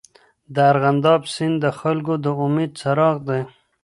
[0.53, 3.41] د ارغنداب سیند د خلکو د امید څراغ دی.